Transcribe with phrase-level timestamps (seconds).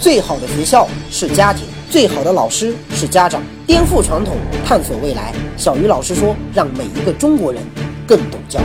[0.00, 3.42] 最好的学校是家庭，最好的老师是家长。
[3.66, 5.32] 颠覆传统，探索未来。
[5.56, 7.62] 小鱼老师说，让每一个中国人
[8.06, 8.64] 更懂教育。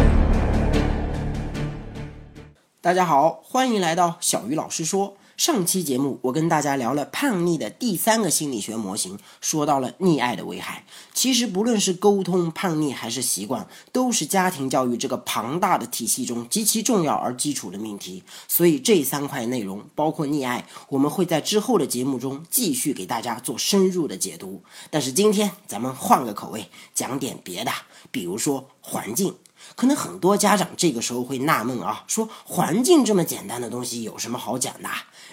[2.82, 5.16] 大家好，欢迎来到小鱼老师说。
[5.44, 10.86] 上期节目，我跟大家聊了叛逆的第三个心理学模型，说到了溺爱的危害。
[11.16, 18.22] 其实，不论是沟通、叛逆还是习惯，都是家庭教育这个庞大的体系中极其重要而基础的命题。
[18.48, 24.62] 所以，这三块内容，包括溺爱，我们会在之后的节目中继续给大家做深入的解读。
[24.92, 27.72] 但是今天咱们换个口味，讲点别的，
[28.12, 29.34] 比如说环境。
[29.76, 34.90] 可能很多家长这个时候会纳闷啊，说环境这么简单的东西有什么好讲的？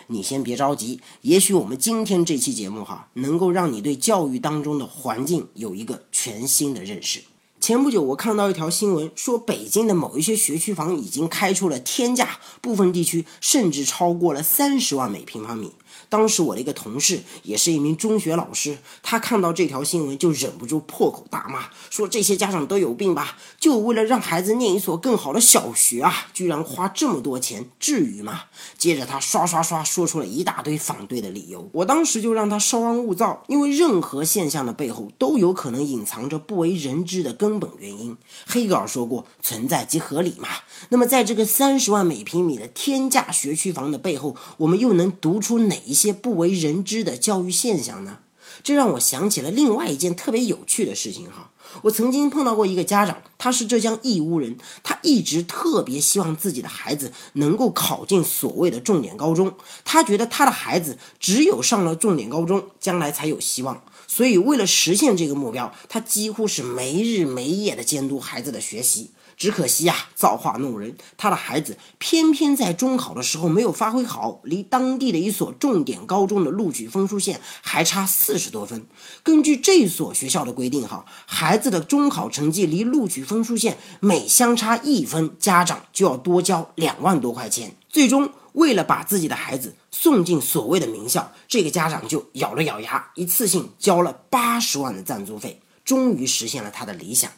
[0.07, 7.23] 你先别着急，也许我们今天这期节目哈，能够让你对教育当中的环境有一个全新的认识。
[7.61, 15.73] 前不久我看到一条新闻，说北京的某一些学区房已经开出了天价，部分地区甚至超过了三十万每平方米。
[16.09, 23.37] 当时我的一个同事也是一名中学老师，他看到这条新闻就忍不住破口大骂，说这些家长都有病吧？
[23.61, 28.45] 就为了让孩子念一所更好的小学啊，居然花这么多钱，至于吗？
[28.79, 38.17] 接着他刷刷刷说出了一大堆反对的理由，我当时就让他稍安勿躁，因为任何现象的背后都有可能隐藏着不为人知的根本原因。
[38.47, 40.49] 黑格尔说过，存在即合理嘛。
[40.89, 45.98] 那么在这个三十万每平米的天价学区房的背后，我们又能读出哪一？
[45.99, 48.19] 些不为人知的教育现象呢？
[48.63, 51.51] 这让我想起了另外一件特别有趣的事情哈。
[51.83, 59.55] 我曾经碰到过一个家长，他是浙江义乌人，他一直特别希望自己的孩子能够考进所谓的重点高中。
[59.85, 63.83] 他觉得他的孩子只有上了重点高中，将来才有希望。
[64.07, 69.11] 所以为了实现这个目标，他几乎是没日没夜的监督孩子的学习。
[69.39, 78.85] 只可惜啊，造化弄人，他的孩子偏偏在中考的时候没有发挥好，离当地的一所重点高中的录取分数线还差四十多分。
[79.23, 87.77] 根据这所学校的规定，哈，孩子的中考成绩离录取分数线每相差一分，家长就要多交两万多块钱。
[87.89, 97.31] 最终，为了把自己的孩子送进所谓的名校，这个家长就咬了咬牙，一次性交了八十万的赞助费，终于实现了他的理想。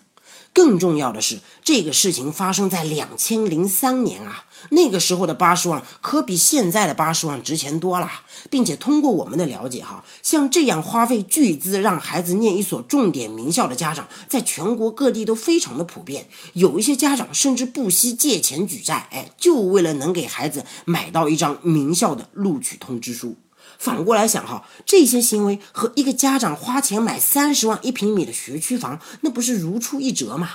[0.52, 8.10] 更重要的是，这个事情发生在两千零三年啊，那个时候的八十万可比现在的八十万值钱多了。
[8.48, 16.26] 并且通过我们的了解，哈，像这样花费巨资让孩子念一所重点名校的家长，在全国各地都非常的普遍。
[16.54, 23.36] 有一些家长甚至不惜借钱举债，哎，就为了能给孩子买到一张名校的录取通知书。
[23.80, 30.50] 反过来想哈，这些行为和一个家长花钱买三十万一平米的学区房，那不是如出一辙吗？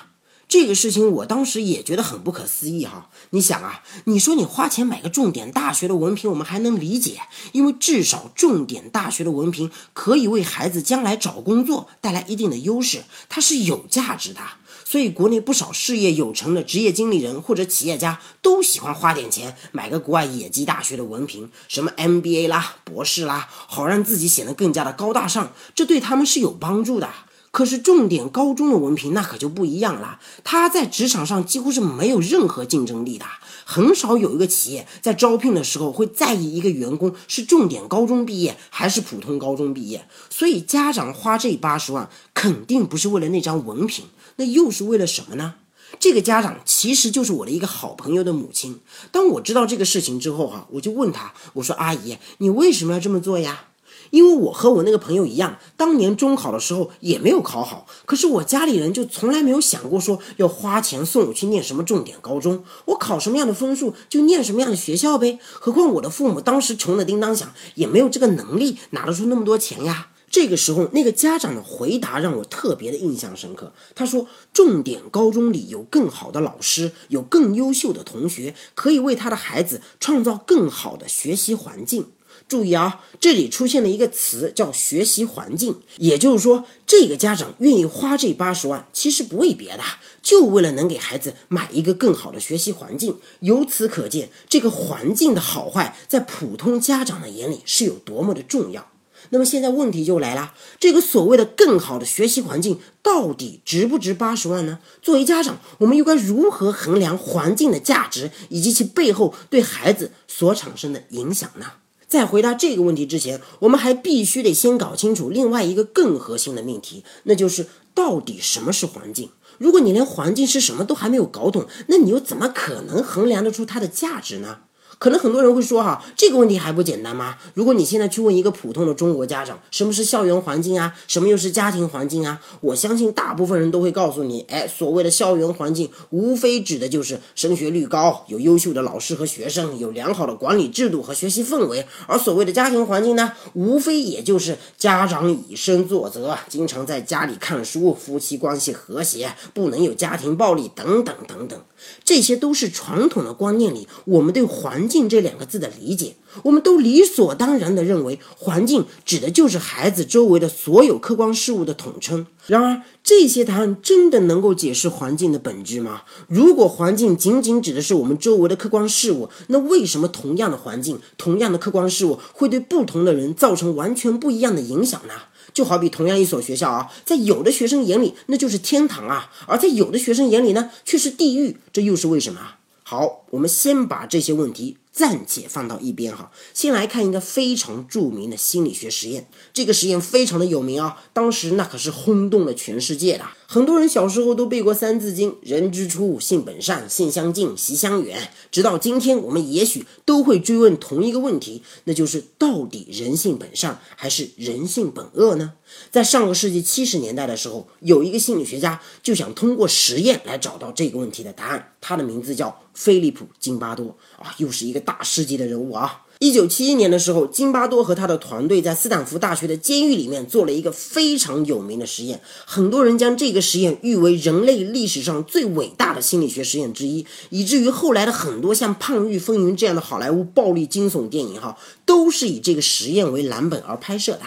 [0.48, 3.10] 这个事情我当时也觉得很不可思议哈。
[3.32, 7.20] 你想啊，你说你花钱买个重点大学的文凭，我们还能理解，
[7.52, 14.42] 因为至少重点大学的文凭可以为孩子将来找工作带来一定的优势，它是有价值的。
[14.88, 27.10] 所以，国内不少事业有成的职业经理人或者企业家都喜欢花点钱买个国外野鸡大学的文凭，什么 MBA 啦、博士啦，好让自己显得更加的高大上，这对他们是有帮助的。
[27.50, 33.26] 可是，重点高中的文凭那可就不一样了，他在职场上几乎是没有任何竞争力的，
[33.68, 40.08] 很少有一个企业在招聘的时候会在意一个员工是重点高中毕业还是普通高中毕业。
[40.30, 44.06] 所以，家长花这八十万，肯定不是为了那张文凭。
[44.36, 45.56] 那又是为了什么呢？
[46.00, 48.80] 这个家长其实就是我的一个好朋友的母亲。
[49.12, 53.66] 当我知道这个事情之后，哈，我就问他，我说：“阿姨，你为什么要这么做呀？”
[54.10, 65.40] 因为我和我那个朋友一样，当年中考的时候也没有考好，可是我家里人就从来没有想过说要花钱送我去念什么重点高中，我考什么样的分数就念什么样的学校呗。
[65.52, 70.10] 何况我的父母当时穷的叮当响，也没有这个能力拿得出那么多钱呀。
[70.28, 73.72] 这个时候，那个家长的回答让我特别的印象深刻。
[73.94, 82.08] 他说：“重点高中里有更好的老师，有更优秀的同学，可以为他的孩子创造更好的学习环境。”
[82.48, 89.84] 注意啊，这里出现了一个词叫“学习环境”，也就是说，这个家长愿意花这八十万，其实不为别的，
[90.22, 93.18] 就为了能给孩子买一个更好的学习环境。
[93.40, 98.92] 由此可见，这个环境的好坏，在普通家长的眼里是有多么的重要。
[99.32, 104.78] 那么现在问题就来了，这个所谓的更好的学习环境到底值不值八十万呢？
[105.02, 111.66] 作为家长，我们又该如何衡量环境的价值以及其背后对孩子所产生的影响呢？
[112.08, 119.30] 在回答这个问题之前，我们还必须得先搞清楚另外一个更核心的命题，那就是到底什么是环境？
[119.58, 124.60] 如果你连环境是什么都还没有搞懂，那你又怎么可能衡量得出它的价值呢？
[124.98, 127.38] 可能很多人会说哈，这个问题还不简单吗？
[127.54, 130.96] 如果你现在去问一个普通的中国家长，什么是校园环境啊？
[131.08, 132.42] 什么又是家庭环境啊？
[132.62, 141.86] 我相信大部分人都会告诉你，哎，所谓的校园环境，无非指的就是升学率高，有优秀的老师和学生，有良好的管理制度和学习氛围。
[142.08, 151.60] 而所谓的家庭环境呢，无非也就是家长以身作则，经常在家里看书，夫妻关系和谐，不能有家庭暴力等等等等。
[152.04, 162.28] 这些都是传统的观念里我们对环境这两个字的理解，我们都理所当然地认为环境指的就是孩子周围的所有客观事物的统称。
[162.48, 166.04] 然而，这些答案真的能够解释环境的本质吗？
[166.28, 175.14] 如果环境仅仅指的是我们周围的客观事物，那为什么同样的环境、同样的客观事物会对不同的人造成完全不一样的影响呢？
[175.54, 182.42] 就好比同样一所学校啊，在有的学生眼里那就是天堂啊，而在有的学生眼里呢却是地狱，这又是为什么？
[182.88, 184.78] 好，我们先把这些问题。
[184.96, 189.28] 暂且放到一边哈，先来看一个非常著名的心理学实验。
[189.54, 193.26] 这个实验非常的有名啊，当时那可是轰动了全世界的。
[193.46, 205.54] 很多人小时候都背过《三字经》：“人之初，性本善，性相近，习相远。”直到今天，我们也许都会追问同一个问题，那就是到底人性本善还是人性本恶呢？
[205.92, 211.74] 在上个世纪七十年代的时候，有一个心理学家就想通过实验来找到这个问题的答案。
[211.82, 214.85] 他的名字叫菲利普·津巴多啊，又是一个。
[214.86, 216.04] 大师级的人物啊！
[216.20, 234.22] 一九七一年的时候，津巴多和他的团队在斯坦福大学的监狱里面做了一个非常有名的实验，很多人将这个实验誉为人类历史上最伟大的心理学实验之一，以至于后来的很多像《胖狱风云》这样的好莱坞暴力惊悚电影哈，都是以这个实验为蓝本而拍摄的。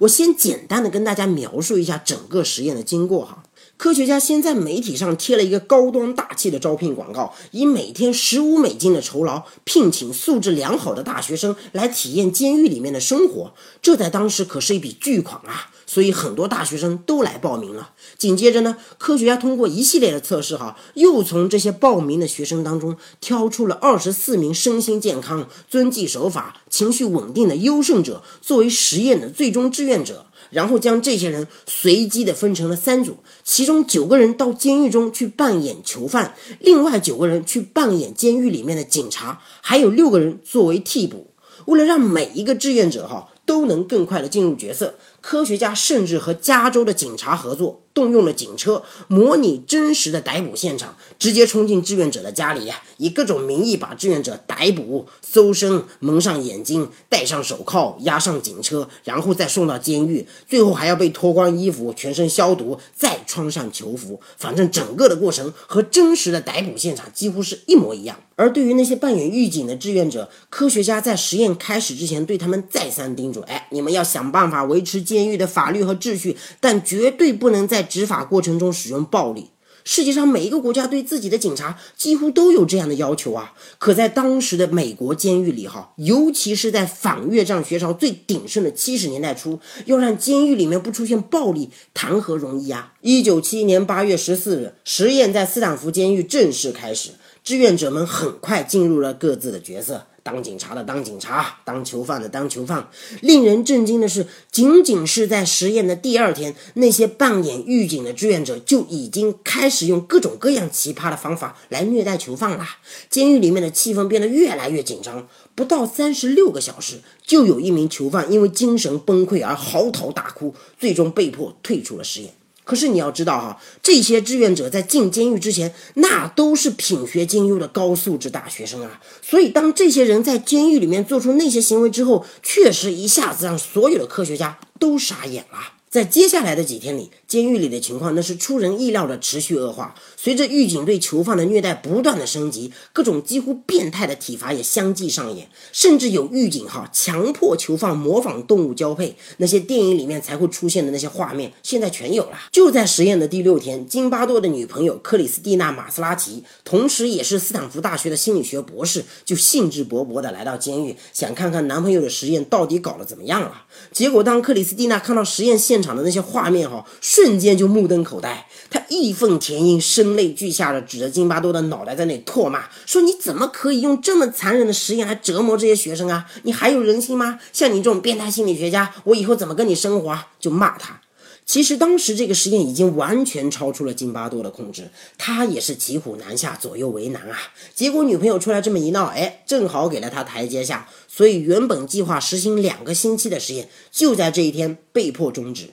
[0.00, 3.44] 我先简单的跟大家描述一下整个实验的经过哈。
[3.80, 13.54] 科学家先在媒体上贴了一个高端大气的招聘广告，以每天十五美金的酬劳聘请素质良好的大学生来体验监狱里面的生活。
[13.80, 15.70] 这在当时可是一笔巨款啊！
[15.86, 17.92] 所以很多大学生都来报名了。
[18.18, 30.26] 紧接着呢，科学家通过一系列的测试，哈，又从这些报名的学生当中挑出了二十四名身心健康、遵纪守法、情绪稳定的优胜者，作为实验的最终志愿者。
[30.50, 41.28] 然后将这些人随机的分成了三组，其中九个人到监狱中去扮演囚犯，另外九个人去扮演监狱里面的警察，还有六个人作为替补。
[41.66, 44.94] 为了让每一个志愿者哈都能更快的进入角色。
[45.20, 64.20] 科学家甚至和加州的警察合作，动用了警车模拟真实的逮捕现场，直接冲进志愿者的家里，以各种名义把志愿者逮捕、搜身、蒙上眼睛、戴上手铐、押上警车，然后再送到监狱，最后还要被脱光衣服、全身消毒，再穿上囚服。
[64.38, 68.18] 反正整个的过程和真实的逮捕现场几乎是一模一样。
[68.36, 75.02] 而对于那些扮演狱警的志愿者，科学家在实验开始之前对他们再三叮嘱：哎，你们要想办法维持。
[75.10, 79.50] 监狱的法律和秩序，但绝对不能在执法过程中使用暴力。
[79.82, 83.54] 世界上每一个国家对自己的警察几乎都有这样的要求啊！
[83.78, 92.92] 可在当时的美国监狱里，哈，尤其是在反越战学潮最鼎盛的七十年代初，要让监狱里面不出现暴力，谈何容易啊！
[93.00, 97.12] 一九七一年八月十四日，实验在斯坦福监狱正式开始，
[97.42, 100.06] 志愿者们很快进入了各自的角色。
[100.30, 102.88] 当警察的当警察，当囚犯的当囚犯。
[103.20, 112.64] 令人震惊的是，仅仅是在实验的第二天，那些扮演狱警的志愿者就已经开始用各种各样奇葩的方法来虐待囚犯了。
[113.08, 115.26] 监狱里面的气氛变得越来越紧张。
[115.56, 122.32] 不到三十六个小时，就有一名囚犯因为精神崩溃而嚎啕大哭，最终被迫退出了实验。
[122.70, 129.00] 可是你要知道哈，这些志愿者在进监狱之前，那都是品学兼优的高素质大学生啊。
[129.20, 135.58] 所以当这些人在监狱里面做出那些行为之后，确实一下子让所有的科学家都傻眼了。
[135.88, 139.94] 在接下来的几天里，监狱里的情况那是出人意料的持续恶化。
[140.16, 152.36] 随着狱警对囚犯的虐待不断的升级，各种几乎变态的体罚也相继上演，甚至有狱警哈强迫囚犯模仿动物交配，那些电影里面才会出现的那些画面，现在全有了。
[152.50, 163.62] 就在实验的第六天，津巴多的女朋友克里斯蒂娜·马斯拉奇，同时也是斯坦福大学的心理学博士，就兴致勃勃地来到监狱，想看看男朋友的实验到底搞得怎么样了。
[163.92, 166.84] 结果当克里斯蒂娜看到实验，现场的那些画面哈，
[167.20, 168.46] 瞬间就目瞪口呆。
[168.70, 176.26] 他义愤填膺、声泪俱下的指着津巴多的脑袋在那里唾骂，说：“你怎么可以用这么残忍的实验来折磨这些学生啊？
[176.44, 177.38] 你还有人性吗？
[177.52, 181.02] 像你这种变态心理学家，我以后怎么跟你生活？”就骂他。
[181.44, 187.36] 其实当时这个实验已经完全超出了津巴多的控制，他也是骑虎难下，左右为难啊。
[187.74, 195.70] 结果女朋友出来这么一闹，哎，正好给了他台阶下，所以原本计划实行两个星期的实验，就在这一天被迫终止。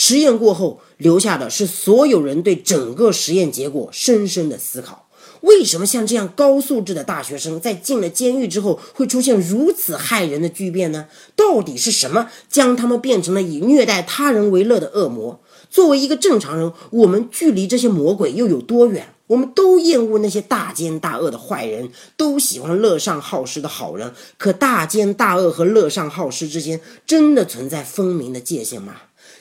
[0.00, 5.08] 实验过后，留下的是所有人对整个实验结果深深的思考。
[5.40, 11.06] 为什么像这样高素质的大学生在进了监狱之后会出现如此骇人的巨变呢？
[11.34, 15.40] 到底是什么将他们变成了以虐待他人为乐的恶魔？
[15.68, 19.14] 作为一个正常人，我们距离这些魔鬼又有多远？
[19.26, 24.12] 我们都厌恶那些大奸大恶的坏人，都喜欢乐善好施的好人。
[24.36, 28.94] 可大奸大恶和乐善好施之间，真的存在分明的界限吗？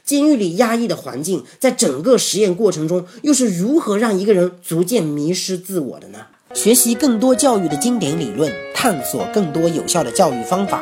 [0.07, 6.19] 监狱里压抑的环境，在整个实验过程中，又是如何让一个人逐渐迷失自我的呢？
[6.53, 10.81] 学习更多教育的经典理论，探索更多有效的教育方法。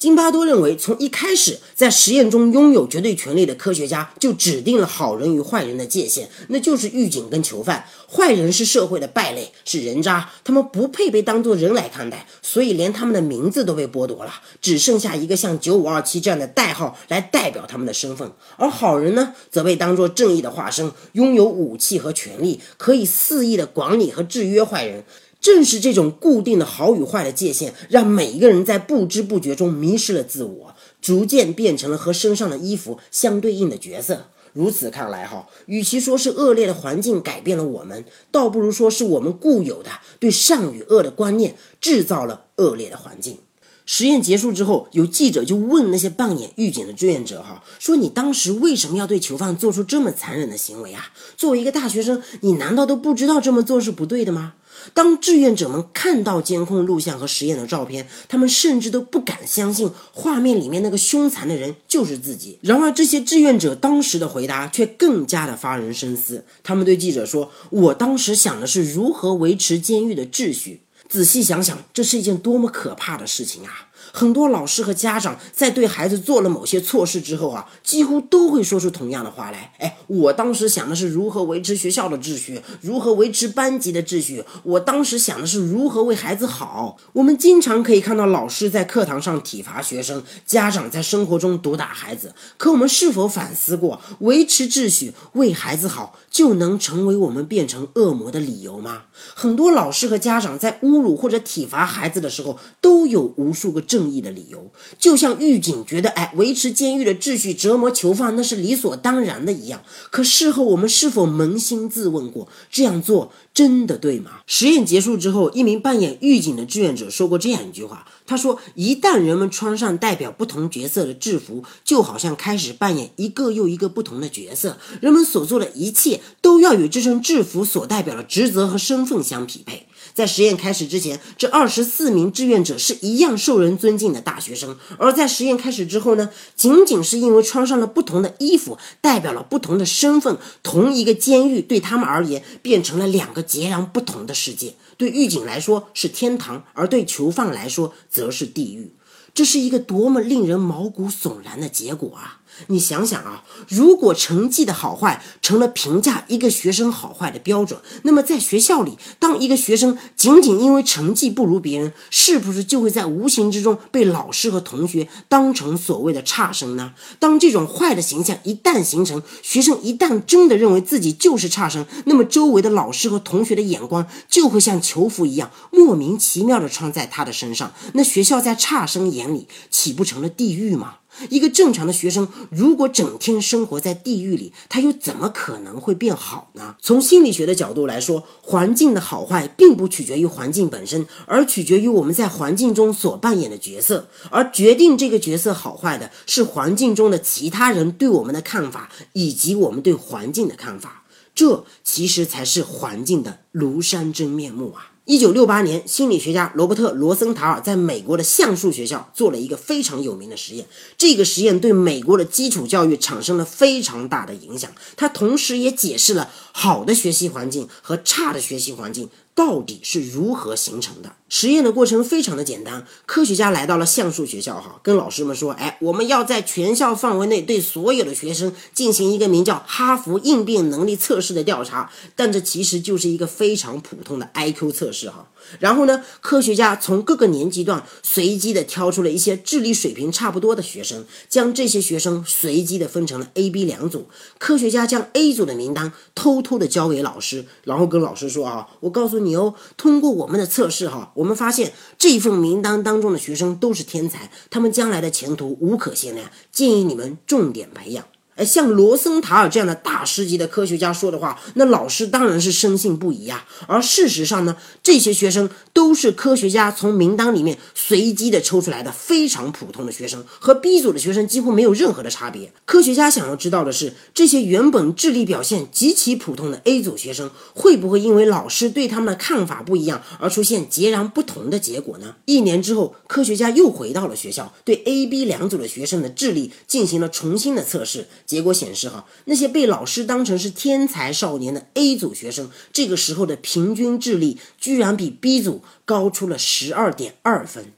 [0.00, 7.84] 津巴多认为，从一开始，在实验中拥有绝对权力的科学家就指定了好人与坏人的界限，那就是狱警跟囚犯。
[8.10, 18.32] 坏人是社会的败类，是人渣，他们不配被当作人来看待，所以连他们的名字都被剥夺了，只剩下一个像九五二七这样的代号来代表他们的身份。
[18.56, 25.04] 而好人呢，则被当作正义的化身，拥有武器和权力，可以肆意的管理和制约坏人。
[25.40, 34.26] 正是这种固定的好与坏的界限，让每一个人在不知不觉中迷失了自我，逐渐变成了和身上的衣服相对应的角色。
[34.52, 43.38] 如此看来，哈，与其说是恶劣的环境改变了我们，倒不如说是我们固有的对善与恶的观念制造了恶劣的环境。
[43.86, 51.12] 实验结束之后，有记者就问那些扮演狱警的志愿者，哈，说你当时为什么要对囚犯做出这么残忍的行为啊？
[51.36, 54.54] 作为一个大学生，你难道都不知道这么做是不对的吗？
[54.94, 62.58] 当志愿者们看到监控录像和实验的照片，他们甚至都不敢相信画面里面那个凶残的人就是自己。
[62.62, 66.44] 然而，这些志愿者当时的回答却更加的发人深思。
[66.62, 70.82] 他们对记者说：“我当时想的是如何维持监狱的秩序。
[71.08, 79.72] 仔细想想，这是一件多么可怕的事情啊！”很多老师和家长在对孩子做了某些错事之后啊，几乎都会说出同样的话来。
[79.78, 84.44] 哎，我当时想的是如何维持学校的秩序，如何维持班级的秩序。
[84.62, 86.96] 我当时想的是如何为孩子好。
[87.12, 92.34] 我们经常可以看到老师在课堂上体罚学生，家长在生活中毒打孩子。
[92.56, 99.02] 可我们是否反思过，维持秩序、为孩子好，就能成为我们变成恶魔的理由吗？
[99.34, 109.82] 很多老师和家长在侮辱或者体罚孩子的时候，都有无数个正正义的理由，就像狱警觉得，哎，维持监狱的秩序、折磨囚犯那是理所当然的一样。
[110.10, 114.40] 可事后我们是否扪心自问过，这样做真的对吗？
[114.46, 129.86] 实验结束之后，一名扮演狱警的志愿者说过这样一句话：“他说，一旦人们穿上代表不同角色的制服，就好像开始扮演一个又一个不同的角色，人们所做的一切都要与这身制服所代表的职责和身份相匹配。”
[130.20, 144.74] 在实验开始之前，这二十四名志愿者是一样受人尊敬的大学生；而在实验开始之后呢，仅仅是因为穿上了不同的衣服，代表了不同的身份，同一个监狱对他们而言变成了两个截然不同的世界。
[144.98, 148.92] 对狱警来说是天堂，而对囚犯来说则是地狱。
[149.32, 152.39] 这是一个多么令人毛骨悚然的结果啊！
[152.68, 166.94] 你想想啊，如果成绩的好坏成了评价一个学生好坏的标准，那么在学校里，当一个学生仅仅因为成绩不如别人，是不是就会在无形之中被老师和同学当成所谓的差生呢？
[167.18, 177.72] 当这种坏的形象一旦形成，学生一旦真的认为自己就是差生，那么周围的老师和同学的眼光就会像囚服一样莫名其妙的穿在他的身上。
[177.94, 180.96] 那学校在差生眼里岂不成了地狱吗？
[181.28, 186.76] 一个正常的学生，如果整天生活在地狱里，他又怎么可能会变好呢？
[186.80, 194.08] 从心理学的角度来说，环境的好坏并不取决于环境本身，而取决于我们在环境中所扮演的角色。
[194.30, 201.04] 而决定这个角色好坏的是环境中的其他人对我们的看法，以及我们对环境的看法。
[201.34, 204.89] 这其实才是环境的庐山真面目啊！
[205.10, 210.64] 一九六八年，心理学家罗伯特·罗森塔尔在美国的橡树学校做了一个非常有名的实验。
[210.96, 214.70] 这个实验对美国的基础教育产生了非常大的影响。
[214.96, 221.14] 它同时也解释了好的学习环境和差的学习环境到底是如何形成的？
[221.28, 235.28] 实验的过程非常的简单，科学家来到了橡树学校，哈，跟老师们说，哎，我们要在全校范围内对所有的学生进行一个名叫哈佛应变能力测试的调查，但这其实就是一个非常普通的 IQ 测试，哈。
[235.58, 244.08] 然后呢，科学家从各个年级段随机的挑出了一些智力水平差不多的学生，将这些学生随机的分成了 A、B 两组。
[244.38, 258.04] 科学家将 A 组的名单偷偷的交给老师，然后跟老师说啊，我告诉你哦，通过我们的测试哈，我们发现这一份名单当中的学生都是天才，他们将来的前途无可限量，建议你们重点培养。
[258.44, 263.44] 像罗森塔尔这样的大师级的科学家说的话，那老师当然是深信不疑呀。
[263.66, 272.52] 而事实上呢，这些学生都是科学家从名单里面随机的抽出来的非常普通的学生，和 B 组的学生几乎没有任何的差别。
[272.64, 282.16] 科学家想要知道的是，这些原本智力表现极其普通的 A 组学生，会不会因为老师对他们的看法不一样而出现截然不同的结果呢？
[282.24, 288.06] 一年之后，科学家又回到了学校，对 A、B 两组的学生的智力进行了重新的测试。
[288.30, 297.72] 结果显示，哈，那些被老师当成是天才少年的 A 组学生，这个时候的平均智力居然比 B 组高出了十二点二分，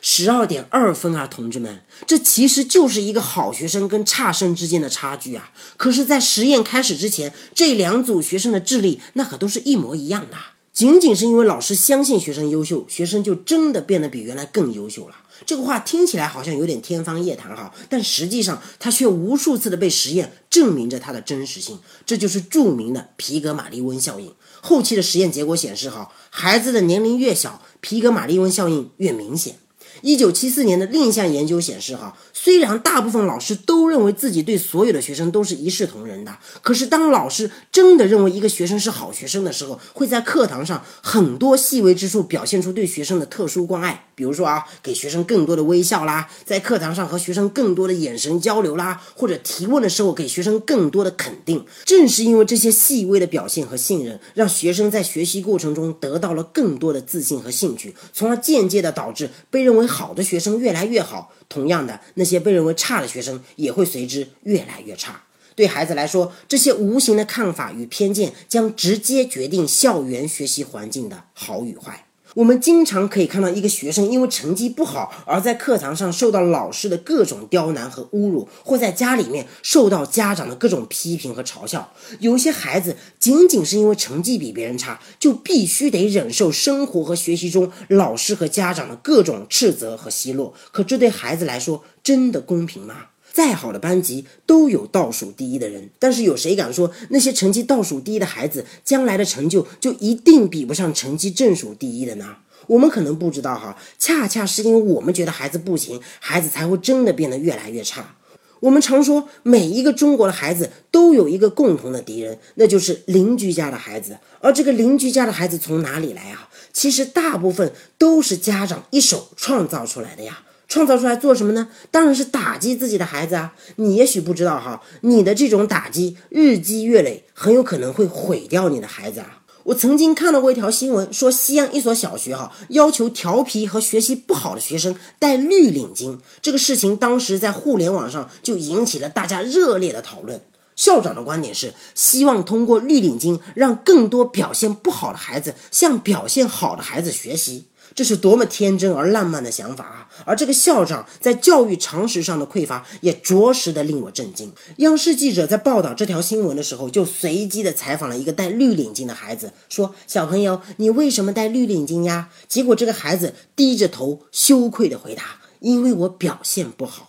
[0.00, 5.52] 十二点二分啊，同志们，这其实就是一个好学生跟差生之间的差距啊。
[5.76, 10.38] 可是，在实验开始之前，这两组学生的智力那可都是一模一样的。
[10.72, 15.16] 仅仅是因为老师相信学生优秀，学生就真的变得比原来更优秀了。
[15.46, 21.78] 这个话听起来好像有点天方夜谭哈，但实际上它却无数次的被实验证明着它的真实性。
[22.04, 24.34] 这就是著名的皮格马利翁效应。
[24.60, 29.56] 后期的实验结果显示哈，孩子的年龄越小，皮格马利翁效应越明显。
[30.02, 44.04] 一九七四年的另一项研究显示，哈，虽然大部分老师都认为自己对所有的学生都是一视同仁的，可是当老师真的认为一个学生是好学生的时候，会在课堂上很多细微之处表现出对学生的特殊关爱。
[44.14, 51.64] 比如说啊，给学生更多的微笑啦，在课堂上和学生更多的眼神交流啦，或者提问的时候给学生更多的肯定。
[51.84, 61.32] 正是因为这些细微的表现和信任，让学生在学习过程中得到了更多的自信和兴趣，从而间接的导致被认为好的学生越来越好。
[61.48, 65.22] 同样的，那些被认为差的学生也会随之越来越差。
[65.56, 72.07] 对孩子来说，这些无形的看法与偏见将直接决定校园学习环境的好与坏。
[72.38, 81.92] 我们经常可以看到一个学生因为成绩不好而在课堂上受到老师的各种刁难和侮辱，或在家里面受到家长的各种批评和嘲笑。
[82.20, 90.54] 有些孩子仅仅是因为成绩比别人差，就必须得忍受生活和学习中老师和家长的各种斥责和奚落。
[90.70, 93.06] 可这对孩子来说真的公平吗？
[93.38, 102.38] 再好的班级都有倒数第一的人，但是有谁敢说那些成绩倒数第一的孩子将来的成就就一定比不上成绩正数第一的呢？
[102.66, 108.16] 我们可能不知道哈，恰恰是因为我们觉得孩子不行，孩子才会真的变得越来越差。
[108.58, 114.18] 我们常说每一个中国的孩子都有一个共同的敌人，那就是邻居家的孩子。
[114.40, 116.48] 而这个邻居家的孩子从哪里来啊？
[116.72, 120.40] 其实大部分都是家长一手创造出来的呀。
[120.68, 121.68] 创造出来做什么呢？
[121.90, 123.54] 当然是打击自己的孩子啊！
[123.76, 129.40] 你也许不知道哈，你的这种打击日积月累，很有可能会毁掉你的孩子啊！
[129.64, 140.40] 我曾经看到过一条新闻，说西安一所小学哈要求调皮和学习不好的学生戴绿领巾，这个事情当时在互联网上就引起了大家热烈的讨论。
[140.76, 147.66] 校长的观点是，希望通过绿领巾让更多表现不好的孩子向表现好的孩子学习。
[147.94, 150.08] 这是多么天真而浪漫的想法啊！
[150.24, 154.52] 而这个校长在教育常识上的匮乏，也着实的令我震惊。
[154.76, 167.07] 央视记者在报道这条新闻的时候，就随机的采访了一个戴绿领巾的孩子，说：“小朋友，你为什么戴绿领巾呀？”结果这个孩子低着头，羞愧的回答：“因为我表现不好。”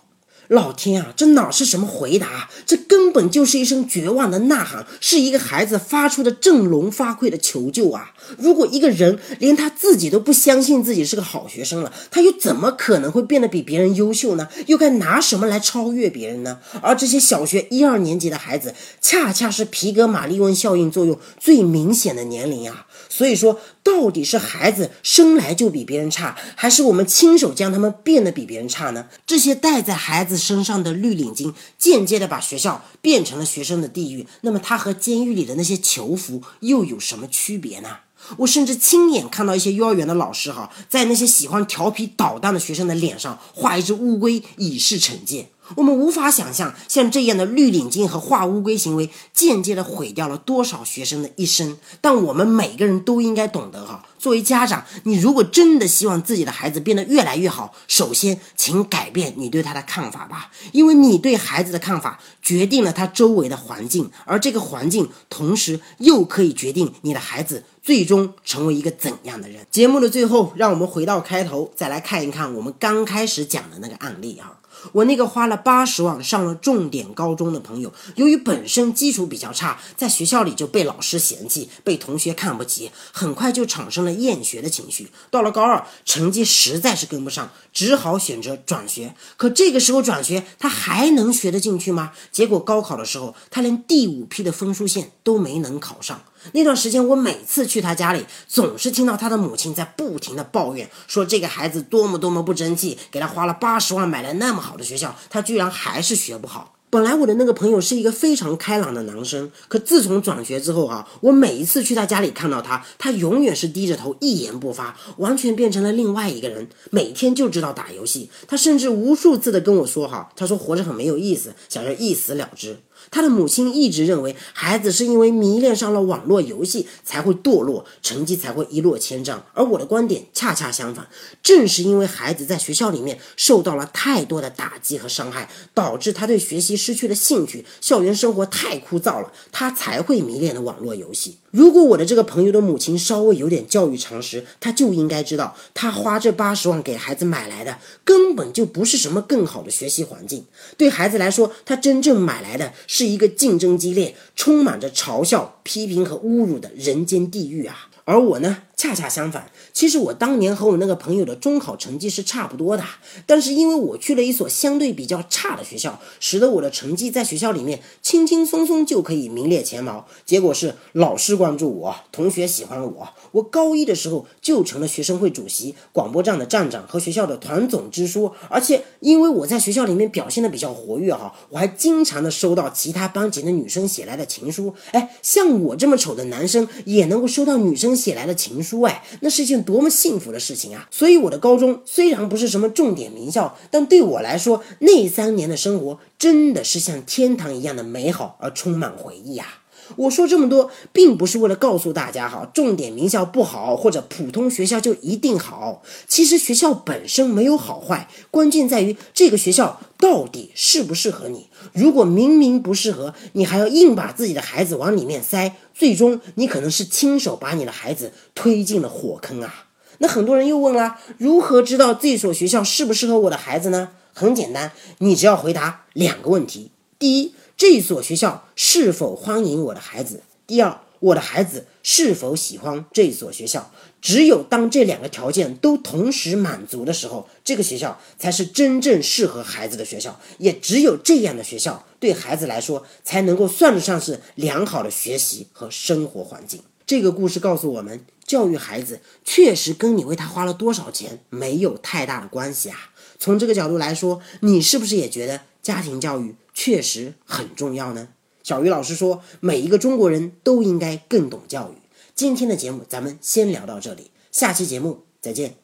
[0.50, 2.50] 老天啊，这哪是什么回答？
[2.66, 8.10] 这根本就是一声绝望的呐喊，是一个孩子发出的振聋发聩的求救啊！
[8.36, 14.48] 如果一个人连他自己都不相信自己是个好学生了，他又怎么可能会变得比别人优秀呢？
[14.66, 16.58] 又该拿什么来超越别人呢？
[16.82, 22.86] 而这些小学一二年级的孩子，恰恰是皮格马利翁效应作用最明显的年龄啊！
[23.08, 29.06] 所以说，到底是孩子生来就比别人差，还是我们亲手将他们变得比别人差呢？
[29.24, 34.26] 这些带在孩子身上的绿领巾，间接的把学校变成了学生的地狱。
[34.40, 37.98] 那么，他和监狱里的那些囚服又有什么区别呢？
[38.38, 45.50] 我甚至亲眼看到一些幼儿园的老师哈，在那些喜欢调皮捣蛋的学生的脸上画一只乌龟，以示惩戒。
[45.76, 51.76] 我们无法想象，像这样的绿领巾和画乌龟行为，间接的毁掉了多少学生的一生。
[52.00, 69.66] 但我们每个人都应该懂得哈，作为家长，你如果真的希望自己的孩子变得越来越好，首先请改变你对他的看法吧，因为你对孩子的看法决定了他周围的环境，而这个环境同时又可以决定你的孩子最终成为一个怎样的人。
[69.70, 74.59] 节目的最后，让我们回到开头，再来看一看我们刚开始讲的那个案例啊。
[74.92, 85.10] 我那个花了八十万上了重点高中的朋友，由于本身基础比较差，在学校里就被老师嫌弃，被同学看不起，很快就产生了厌学的情绪。
[85.30, 89.14] 到了高二，成绩实在是跟不上，只好选择转学。
[89.36, 92.12] 可这个时候转学，他还能学得进去吗？
[92.30, 96.20] 结果高考的时候，他连第五批的分数线都没能考上。
[96.50, 106.74] 那段时间，我每次去他家里，总是听到他的母亲在不停的抱怨，说这个孩子多么多么不争气，给他花了八十万买了那么好的学校，他居然还是学不好。
[106.90, 118.28] 本来我的那个朋友是一个非常开朗的男生，可自从转学之后啊，我每一次去他家里看到他，他永远是低着头，一言不发，完全变成了另外一个人，每天就知道打游戏。
[118.48, 122.76] 他甚至无数次的跟我说哈，他说活着很没有意思，想要一死了之。
[123.10, 129.44] 他的母亲一直认为孩子是因为迷恋上了网络游戏才会堕落，成绩才会一落千丈。
[129.54, 131.08] 而我的观点恰恰相反，
[131.42, 141.38] 正是因为孩子在学校里面受到了太多的打击和伤害，导致他对学习失去了兴趣，校园生活太枯燥了，他才会迷恋的网络游戏。
[141.50, 150.44] 如果我的这个朋友的母亲稍微有点教育常识，她就应该知道，她花这八十万给孩子买来的根本就不是什么更好的学习环境。
[150.76, 157.88] 对孩子来说，他真正买来的是一个竞争激烈、充满着嘲笑、批评和侮辱的人间地狱啊！
[158.04, 158.58] 而我呢？
[158.80, 162.82] 恰恰相反，其实我当年和我那个朋友的中考成绩是差不多的，
[163.26, 170.06] 但是因为我去了一所相对比较差的学校，使得我的成绩在学校里面轻轻松松就可以名列前茅。
[170.24, 178.32] 结果是老师关注我，同学喜欢我，我高一的时候就成了学生会主席、广播站的站长和学校的团总支书。
[178.48, 184.72] 而且因为我在学校里面表现的比较活跃哈，我还经常的收到其他班级的女生写来的情书。
[184.92, 188.69] 哎，像我这么丑的男生也能够收到女生写来的情书。
[188.70, 190.86] 书哎，那是一件多么幸福的事情啊！
[190.92, 199.59] 所以我的高中虽然不是什么重点名校，但对我来说，那三年的生活真的是像天堂一样的美好而充满回忆啊！
[199.96, 205.82] 我说这么多，并不是为了告诉大家哈，重点名校不好，或者普通学校就一定好。
[206.06, 211.48] 其实学校本身没有好坏，关键在于这个学校到底适不适合你。
[211.72, 219.66] 如果明明不适合，你还要硬把自己的孩子往里面塞，最终你可能是亲手把你的孩子推进了火坑啊！
[219.98, 223.90] 那很多人又问了，如何知道这所学校适不适合我的孩子呢？
[224.12, 230.80] 很简单，你只要回答两个问题：第一，这所学校是否欢迎我的孩子；第二。
[231.00, 233.70] 我的孩子是否喜欢这所学校？
[234.02, 240.18] 只有当这两个条件都同时满足的时候，这个学校才是真正适合孩子的学校。
[240.38, 246.62] 也只有这样的学校，对孩子来说才能够算得上是良好的学习和生活环境。
[246.86, 252.90] 这个故事告诉我们，教育孩子确实跟你为他花了多少钱没有太大的关系啊。
[253.18, 258.08] 从这个角度来说，你是不是也觉得家庭教育确实很重要呢？
[258.42, 261.74] 小鱼老师说：“每一个中国人都应该更懂教育。”
[262.14, 265.56] 今天的节目咱们先聊到这里，下期节目再见。